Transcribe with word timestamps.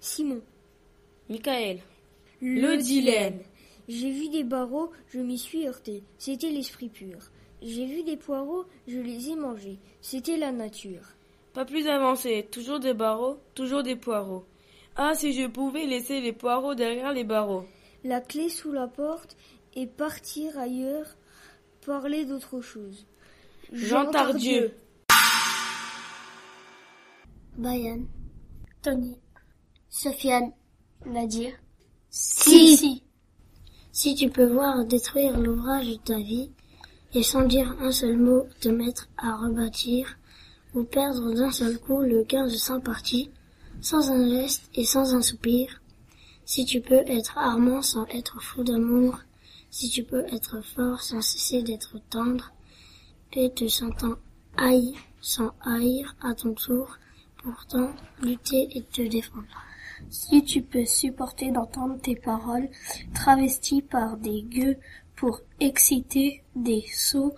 Simon. 0.00 0.40
Michael. 1.28 1.80
Le, 2.40 2.76
dilemme. 2.76 3.40
J'ai 3.88 4.10
vu 4.12 4.28
des 4.28 4.44
barreaux, 4.44 4.92
je 5.08 5.18
m'y 5.18 5.38
suis 5.38 5.66
heurté. 5.66 6.02
C'était 6.18 6.50
l'esprit 6.50 6.88
pur. 6.88 7.18
J'ai 7.62 7.86
vu 7.86 8.04
des 8.04 8.16
poireaux, 8.16 8.64
je 8.86 8.98
les 8.98 9.30
ai 9.30 9.34
mangés. 9.34 9.78
C'était 10.00 10.36
la 10.36 10.52
nature. 10.52 11.02
Pas 11.52 11.64
plus 11.64 11.88
avancé, 11.88 12.46
toujours 12.50 12.78
des 12.78 12.94
barreaux, 12.94 13.38
toujours 13.54 13.82
des 13.82 13.96
poireaux. 13.96 14.44
Ah, 14.94 15.14
si 15.14 15.32
je 15.32 15.46
pouvais 15.46 15.86
laisser 15.86 16.20
les 16.20 16.32
poireaux 16.32 16.74
derrière 16.74 17.12
les 17.12 17.24
barreaux. 17.24 17.64
La 18.04 18.20
clé 18.20 18.48
sous 18.48 18.72
la 18.72 18.86
porte 18.86 19.36
et 19.74 19.86
partir 19.86 20.56
ailleurs, 20.58 21.16
parler 21.84 22.24
d'autre 22.24 22.60
chose. 22.60 23.06
Jean 23.72 24.10
Tardieu. 24.10 24.72
Bayan. 27.56 28.02
Tony. 28.82 29.16
Sofiane. 29.90 30.52
Nadir. 31.06 31.52
Si. 32.10 32.76
si. 32.76 33.02
Si 33.90 34.14
tu 34.14 34.28
peux 34.28 34.46
voir 34.46 34.84
détruire 34.84 35.38
l'ouvrage 35.38 35.88
de 35.88 35.94
ta 35.96 36.18
vie, 36.18 36.50
et 37.14 37.22
sans 37.22 37.44
dire 37.44 37.74
un 37.80 37.90
seul 37.90 38.16
mot 38.18 38.46
te 38.60 38.68
mettre 38.68 39.08
à 39.16 39.36
rebâtir, 39.36 40.18
ou 40.74 40.84
perdre 40.84 41.32
d'un 41.32 41.50
seul 41.50 41.78
coup 41.78 42.02
le 42.02 42.22
gain 42.24 42.46
de 42.46 42.56
cent 42.56 42.80
parties, 42.80 43.30
sans 43.80 44.10
un 44.10 44.28
geste 44.28 44.68
et 44.74 44.84
sans 44.84 45.14
un 45.14 45.22
soupir, 45.22 45.80
si 46.44 46.66
tu 46.66 46.80
peux 46.80 47.02
être 47.06 47.38
armant 47.38 47.80
sans 47.80 48.06
être 48.08 48.42
fou 48.42 48.62
d'amour, 48.64 49.18
si 49.70 49.88
tu 49.88 50.04
peux 50.04 50.26
être 50.32 50.60
fort 50.62 51.00
sans 51.00 51.22
cesser 51.22 51.62
d'être 51.62 51.96
tendre, 52.10 52.52
et 53.32 53.50
te 53.52 53.66
sentant 53.68 54.16
haï 54.56 54.94
sans 55.20 55.52
haïr 55.62 56.14
à 56.20 56.34
ton 56.34 56.52
tour, 56.54 56.98
pourtant 57.42 57.90
lutter 58.22 58.68
et 58.76 58.82
te 58.82 59.02
défendre. 59.02 59.46
Si 60.10 60.42
tu 60.44 60.62
peux 60.62 60.84
supporter 60.84 61.50
d'entendre 61.50 61.98
tes 62.00 62.16
paroles 62.16 62.68
travesties 63.14 63.82
par 63.82 64.16
des 64.16 64.42
gueux 64.42 64.76
pour 65.16 65.40
exciter 65.60 66.42
des 66.54 66.84
sots 66.92 67.34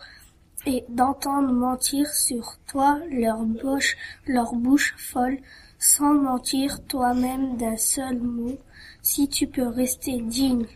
et 0.66 0.84
d'entendre 0.88 1.53
mentir 1.53 2.06
sur 2.08 2.58
toi 2.66 3.00
leur 3.11 3.38
bouche, 3.44 3.97
leur 4.27 4.55
bouche 4.55 4.94
folle, 4.98 5.38
sans 5.78 6.12
mentir 6.12 6.84
toi-même 6.86 7.56
d'un 7.56 7.77
seul 7.77 8.19
mot, 8.19 8.58
si 9.00 9.28
tu 9.28 9.47
peux 9.47 9.66
rester 9.66 10.20
digne 10.20 10.66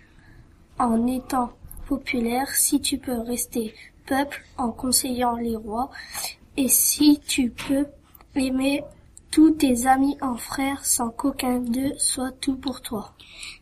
en 0.78 1.06
étant 1.06 1.52
populaire, 1.86 2.48
si 2.55 2.80
tu 2.80 2.96
peux 2.98 3.18
rester 3.18 3.74
peuple 4.06 4.42
en 4.56 4.70
conseillant 4.70 5.36
les 5.36 5.56
rois, 5.56 5.90
et 6.56 6.68
si 6.68 7.20
tu 7.27 7.50
peux 7.50 7.86
aimer 8.34 8.82
tous 9.34 9.50
tes 9.50 9.88
amis 9.88 10.16
en 10.20 10.36
frères 10.36 10.84
sans 10.84 11.10
qu'aucun 11.10 11.58
d'eux 11.58 11.92
soit 11.98 12.30
tout 12.40 12.54
pour 12.54 12.82
toi. 12.82 13.14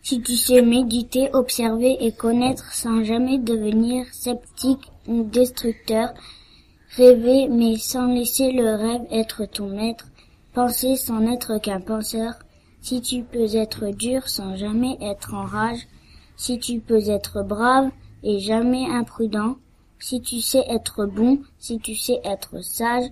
Si 0.03 0.21
tu 0.21 0.37
sais 0.37 0.61
méditer, 0.61 1.31
observer 1.33 1.97
et 2.05 2.13
connaître 2.13 2.75
sans 2.75 3.03
jamais 3.05 3.39
devenir 3.39 4.05
sceptique 4.13 4.93
ou 5.09 5.23
destructeur, 5.23 6.13
rêver 6.95 7.49
mais 7.49 7.79
sans 7.79 8.07
laisser 8.09 8.53
le 8.53 8.75
rêve 8.75 9.07
être 9.11 9.47
ton 9.47 9.71
maître, 9.71 10.09
penser 10.53 10.95
sans 10.97 11.21
n'être 11.21 11.57
qu'un 11.57 11.81
penseur, 11.81 12.35
si 12.83 13.01
tu 13.01 13.23
peux 13.23 13.57
être 13.57 13.97
dur 13.97 14.29
sans 14.29 14.57
jamais 14.57 14.99
être 15.01 15.33
en 15.33 15.47
rage, 15.47 15.89
si 16.37 16.59
tu 16.59 16.81
peux 16.81 17.09
être 17.09 17.43
brave 17.43 17.91
et 18.23 18.41
jamais 18.41 18.85
imprudent, 18.91 19.57
si 19.99 20.21
tu 20.21 20.43
sais 20.43 20.67
être 20.69 21.07
bon, 21.07 21.41
si 21.59 21.79
tu 21.79 21.95
sais 21.95 22.21
être 22.25 22.63
sage, 22.63 23.07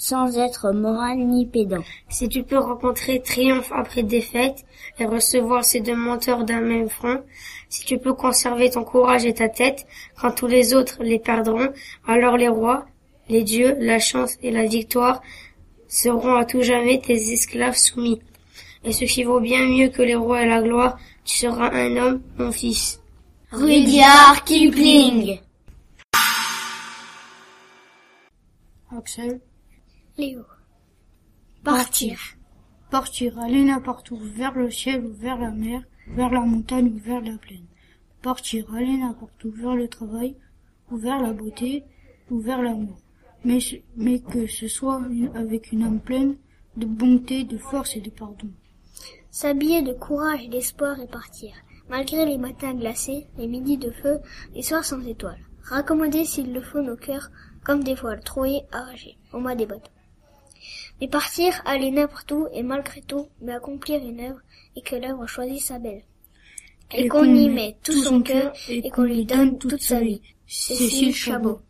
sans 0.00 0.38
être 0.38 0.72
moral 0.72 1.18
ni 1.18 1.44
pédant. 1.44 1.84
Si 2.08 2.26
tu 2.26 2.42
peux 2.42 2.56
rencontrer 2.56 3.20
triomphe 3.20 3.70
après 3.70 4.02
défaite 4.02 4.64
et 4.98 5.04
recevoir 5.04 5.62
ces 5.62 5.80
deux 5.80 5.94
menteurs 5.94 6.44
d'un 6.44 6.62
même 6.62 6.88
front, 6.88 7.22
si 7.68 7.84
tu 7.84 7.98
peux 7.98 8.14
conserver 8.14 8.70
ton 8.70 8.82
courage 8.82 9.26
et 9.26 9.34
ta 9.34 9.50
tête 9.50 9.86
quand 10.18 10.30
tous 10.30 10.46
les 10.46 10.72
autres 10.72 11.02
les 11.02 11.18
perdront, 11.18 11.68
alors 12.08 12.38
les 12.38 12.48
rois, 12.48 12.86
les 13.28 13.42
dieux, 13.42 13.76
la 13.78 13.98
chance 13.98 14.38
et 14.42 14.50
la 14.50 14.64
victoire 14.64 15.20
seront 15.86 16.34
à 16.34 16.46
tout 16.46 16.62
jamais 16.62 16.98
tes 16.98 17.32
esclaves 17.34 17.76
soumis. 17.76 18.22
Et 18.84 18.92
ce 18.92 19.04
qui 19.04 19.22
vaut 19.22 19.40
bien 19.40 19.66
mieux 19.66 19.88
que 19.88 20.00
les 20.00 20.14
rois 20.14 20.42
et 20.42 20.48
la 20.48 20.62
gloire, 20.62 20.98
tu 21.26 21.36
seras 21.36 21.70
un 21.74 21.94
homme, 21.98 22.22
mon 22.38 22.52
fils. 22.52 23.02
Rudyard 23.52 24.44
Kipling. 24.44 25.40
Axel. 28.96 29.40
Léo. 30.20 30.44
Partir. 31.64 32.18
Partir, 32.90 33.38
aller 33.38 33.64
n'importe 33.64 34.10
où, 34.10 34.18
vers 34.18 34.52
le 34.52 34.70
ciel 34.70 35.06
ou 35.06 35.14
vers 35.14 35.38
la 35.38 35.50
mer, 35.50 35.82
vers 36.08 36.30
la 36.30 36.40
montagne 36.40 36.92
ou 36.94 36.98
vers 36.98 37.22
la 37.22 37.38
plaine. 37.38 37.64
Partir, 38.20 38.70
aller 38.74 38.98
n'importe 38.98 39.42
où, 39.44 39.50
vers 39.50 39.74
le 39.74 39.88
travail, 39.88 40.36
ou 40.90 40.98
vers 40.98 41.22
la 41.22 41.32
beauté, 41.32 41.84
ou 42.30 42.38
vers 42.38 42.60
l'amour. 42.60 42.98
Mais, 43.46 43.60
mais 43.96 44.18
que 44.18 44.46
ce 44.46 44.68
soit 44.68 45.00
avec 45.34 45.72
une 45.72 45.84
âme 45.84 46.00
pleine 46.00 46.36
de 46.76 46.84
bonté, 46.84 47.44
de 47.44 47.56
force 47.56 47.96
et 47.96 48.02
de 48.02 48.10
pardon. 48.10 48.50
S'habiller 49.30 49.80
de 49.80 49.94
courage 49.94 50.44
et 50.44 50.48
d'espoir 50.48 51.00
et 51.00 51.06
partir, 51.06 51.54
malgré 51.88 52.26
les 52.26 52.36
matins 52.36 52.74
glacés, 52.74 53.26
les 53.38 53.46
midis 53.46 53.78
de 53.78 53.90
feu, 53.90 54.18
les 54.54 54.62
soirs 54.62 54.84
sans 54.84 55.00
étoiles. 55.06 55.46
Raccommoder 55.62 56.26
s'il 56.26 56.52
le 56.52 56.60
faut 56.60 56.82
nos 56.82 56.96
cœurs 56.96 57.30
comme 57.64 57.82
des 57.84 57.94
voiles 57.94 58.22
trouées, 58.22 58.62
arrachées, 58.70 59.16
au 59.32 59.38
mois 59.38 59.54
des 59.54 59.64
bottes. 59.64 59.90
Mais 61.00 61.08
partir, 61.08 61.60
aller 61.64 61.90
n'importe 61.90 62.32
où 62.32 62.46
et 62.52 62.62
malgré 62.62 63.00
tout, 63.02 63.28
mais 63.40 63.52
accomplir 63.52 64.00
une 64.02 64.20
œuvre 64.20 64.40
et 64.76 64.82
que 64.82 64.96
l'œuvre 64.96 65.26
choisisse 65.26 65.66
sa 65.66 65.78
belle. 65.78 66.02
Et, 66.92 67.08
qu'on 67.08 67.24
y 67.24 67.48
met 67.48 67.76
tout 67.84 67.92
son 67.92 68.20
cœur 68.20 68.52
et 68.68 68.90
qu'on 68.90 69.04
lui 69.04 69.24
donne 69.24 69.58
toute 69.58 69.80
sa 69.80 70.00
vie. 70.00 70.20
Cécile 70.46 71.14
Chabot. 71.14 71.60